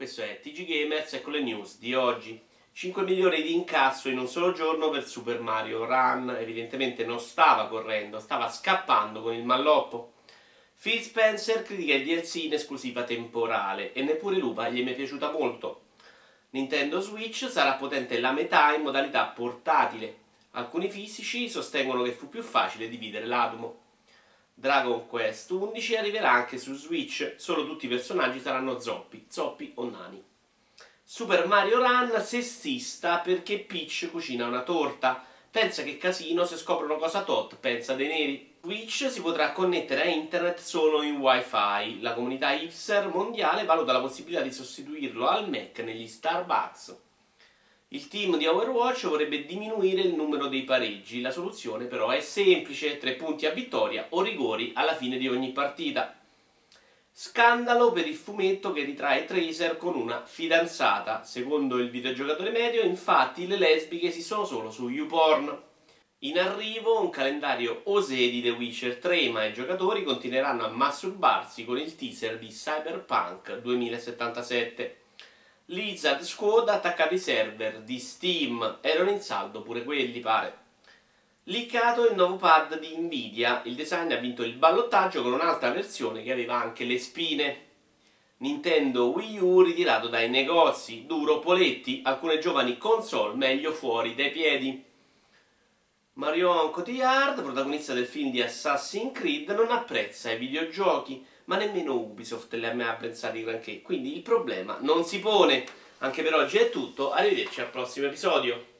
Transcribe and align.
Questo 0.00 0.22
è 0.22 0.40
TG 0.40 0.64
Gamers 0.64 1.12
e 1.12 1.20
con 1.20 1.34
le 1.34 1.42
news 1.42 1.76
di 1.76 1.92
oggi. 1.92 2.40
5 2.72 3.02
milioni 3.02 3.42
di 3.42 3.52
incasso 3.52 4.08
in 4.08 4.16
un 4.16 4.28
solo 4.28 4.52
giorno 4.52 4.88
per 4.88 5.06
Super 5.06 5.42
Mario 5.42 5.84
Run. 5.84 6.38
Evidentemente 6.40 7.04
non 7.04 7.20
stava 7.20 7.68
correndo, 7.68 8.18
stava 8.18 8.48
scappando 8.48 9.20
con 9.20 9.34
il 9.34 9.44
malloppo. 9.44 10.14
Phil 10.80 11.02
Spencer 11.02 11.62
critica 11.62 11.92
il 11.92 12.04
DLC 12.04 12.44
in 12.44 12.54
esclusiva 12.54 13.02
temporale 13.02 13.92
e 13.92 14.02
neppure 14.02 14.38
Lupa 14.38 14.70
gli 14.70 14.82
è 14.82 14.94
piaciuta 14.94 15.32
molto. 15.32 15.82
Nintendo 16.52 17.00
Switch 17.00 17.50
sarà 17.50 17.74
potente 17.74 18.20
la 18.20 18.32
metà 18.32 18.74
in 18.74 18.80
modalità 18.80 19.26
portatile. 19.26 20.16
Alcuni 20.52 20.88
fisici 20.88 21.50
sostengono 21.50 22.04
che 22.04 22.12
fu 22.12 22.30
più 22.30 22.42
facile 22.42 22.88
dividere 22.88 23.26
l'atomo. 23.26 23.89
Dragon 24.54 25.06
Quest 25.06 25.50
11 25.50 25.96
arriverà 25.96 26.32
anche 26.32 26.58
su 26.58 26.74
Switch, 26.74 27.34
solo 27.36 27.64
tutti 27.66 27.86
i 27.86 27.88
personaggi 27.88 28.40
saranno 28.40 28.78
zoppi, 28.78 29.26
zoppi 29.28 29.72
o 29.76 29.88
nani. 29.88 30.22
Super 31.02 31.46
Mario 31.46 31.78
Run 31.78 32.22
sessista 32.22 33.18
perché 33.18 33.58
Peach 33.60 34.08
cucina 34.10 34.46
una 34.46 34.62
torta. 34.62 35.24
Pensa 35.50 35.82
che 35.82 35.96
casino 35.96 36.44
se 36.44 36.56
scoprono 36.56 36.98
cosa 36.98 37.24
tot, 37.24 37.56
pensa 37.56 37.94
dei 37.94 38.06
neri. 38.06 38.58
Switch 38.62 39.10
si 39.10 39.20
potrà 39.20 39.52
connettere 39.52 40.02
a 40.02 40.04
internet 40.04 40.60
solo 40.60 41.02
in 41.02 41.16
wifi. 41.16 42.00
La 42.00 42.14
comunità 42.14 42.52
hipster 42.52 43.08
mondiale 43.08 43.64
valuta 43.64 43.90
la 43.90 44.00
possibilità 44.00 44.42
di 44.42 44.52
sostituirlo 44.52 45.26
al 45.26 45.50
Mac 45.50 45.78
negli 45.80 46.06
Starbucks. 46.06 46.96
Il 47.92 48.06
team 48.06 48.36
di 48.36 48.46
Overwatch 48.46 49.08
vorrebbe 49.08 49.44
diminuire 49.44 50.02
il 50.02 50.14
numero 50.14 50.46
dei 50.46 50.62
pareggi, 50.62 51.20
la 51.20 51.32
soluzione 51.32 51.86
però 51.86 52.10
è 52.10 52.20
semplice, 52.20 52.98
tre 52.98 53.14
punti 53.14 53.46
a 53.46 53.50
vittoria 53.50 54.06
o 54.10 54.22
rigori 54.22 54.70
alla 54.76 54.94
fine 54.94 55.18
di 55.18 55.26
ogni 55.26 55.50
partita. 55.50 56.16
Scandalo 57.10 57.90
per 57.90 58.06
il 58.06 58.14
fumetto 58.14 58.72
che 58.72 58.84
ritrae 58.84 59.24
Tracer 59.24 59.76
con 59.76 59.96
una 59.96 60.24
fidanzata. 60.24 61.24
Secondo 61.24 61.78
il 61.78 61.90
videogiocatore 61.90 62.50
medio, 62.50 62.82
infatti, 62.82 63.48
le 63.48 63.58
lesbiche 63.58 64.12
si 64.12 64.22
sono 64.22 64.44
solo 64.44 64.70
su 64.70 64.88
YouPorn. 64.88 65.60
In 66.20 66.38
arrivo 66.38 67.00
un 67.00 67.10
calendario 67.10 67.80
osè 67.86 68.14
di 68.14 68.40
The 68.40 68.50
Witcher 68.50 68.98
3, 68.98 69.30
ma 69.30 69.44
i 69.44 69.52
giocatori 69.52 70.04
continueranno 70.04 70.64
a 70.64 70.70
masturbarsi 70.70 71.64
con 71.64 71.76
il 71.76 71.96
teaser 71.96 72.38
di 72.38 72.50
Cyberpunk 72.50 73.58
2077. 73.58 74.98
Lizard 75.70 76.22
Squad 76.22 76.68
ha 76.68 76.74
attaccato 76.74 77.14
i 77.14 77.18
server 77.18 77.82
di 77.82 78.00
Steam, 78.00 78.78
erano 78.80 79.10
in 79.10 79.20
saldo 79.20 79.62
pure 79.62 79.84
quelli 79.84 80.18
pare. 80.18 80.58
Liccato 81.44 82.08
il 82.08 82.16
nuovo 82.16 82.34
pad 82.34 82.76
di 82.80 82.96
Nvidia, 82.96 83.62
il 83.66 83.76
design 83.76 84.10
ha 84.10 84.16
vinto 84.16 84.42
il 84.42 84.54
ballottaggio 84.54 85.22
con 85.22 85.32
un'altra 85.32 85.70
versione 85.70 86.24
che 86.24 86.32
aveva 86.32 86.60
anche 86.60 86.82
le 86.82 86.98
spine. 86.98 87.66
Nintendo 88.38 89.10
Wii 89.10 89.38
U 89.38 89.62
ritirato 89.62 90.08
dai 90.08 90.28
negozi, 90.28 91.06
duro 91.06 91.38
Poletti, 91.38 92.00
alcune 92.02 92.40
giovani 92.40 92.76
console 92.76 93.36
meglio 93.36 93.70
fuori 93.70 94.16
dai 94.16 94.32
piedi. 94.32 94.84
Marion 96.14 96.72
Cotillard, 96.72 97.42
protagonista 97.42 97.94
del 97.94 98.06
film 98.06 98.32
di 98.32 98.42
Assassin's 98.42 99.16
Creed, 99.16 99.48
non 99.50 99.70
apprezza 99.70 100.32
i 100.32 100.36
videogiochi, 100.36 101.24
ma 101.50 101.56
nemmeno 101.56 101.94
Ubisoft 101.94 102.54
li 102.54 102.64
ha 102.64 102.72
mai 102.72 102.86
apprezzati 102.86 103.42
granché, 103.42 103.82
quindi 103.82 104.14
il 104.14 104.22
problema 104.22 104.78
non 104.82 105.04
si 105.04 105.18
pone. 105.18 105.64
Anche 105.98 106.22
per 106.22 106.32
oggi 106.34 106.58
è 106.58 106.70
tutto, 106.70 107.10
arrivederci 107.10 107.60
al 107.60 107.70
prossimo 107.70 108.06
episodio. 108.06 108.79